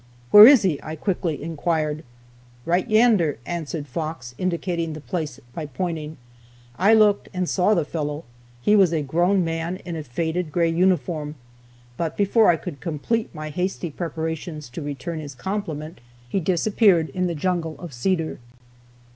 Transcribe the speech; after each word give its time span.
"Where 0.31 0.47
is 0.47 0.63
he?" 0.63 0.79
I 0.81 0.95
quickly 0.95 1.43
inquired. 1.43 2.03
"Right 2.65 2.89
yander," 2.89 3.37
answered 3.45 3.85
Fox, 3.85 4.33
indicating 4.39 4.93
the 4.93 4.99
place 4.99 5.39
by 5.53 5.67
pointing. 5.67 6.17
I 6.79 6.95
looked 6.95 7.29
and 7.35 7.47
saw 7.47 7.75
the 7.75 7.85
fellow 7.85 8.23
he 8.63 8.75
was 8.75 8.91
a 8.93 9.03
grown 9.03 9.45
man, 9.45 9.75
in 9.85 9.95
a 9.95 10.03
faded 10.03 10.51
gray 10.51 10.69
uniform, 10.71 11.35
but 11.97 12.17
before 12.17 12.49
I 12.49 12.55
could 12.57 12.79
complete 12.81 13.29
my 13.35 13.51
hasty 13.51 13.91
preparations 13.91 14.69
to 14.69 14.81
return 14.81 15.19
his 15.19 15.35
compliment 15.35 16.01
he 16.27 16.39
disappeared 16.39 17.09
in 17.09 17.27
the 17.27 17.35
jungle 17.35 17.75
of 17.77 17.93
cedar. 17.93 18.39